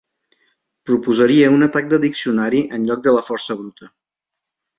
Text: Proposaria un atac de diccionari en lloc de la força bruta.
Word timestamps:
Proposaria 0.89 1.51
un 1.57 1.65
atac 1.65 1.91
de 1.91 1.99
diccionari 2.07 2.63
en 2.79 2.89
lloc 2.89 3.05
de 3.09 3.15
la 3.19 3.23
força 3.29 3.59
bruta. 3.61 3.93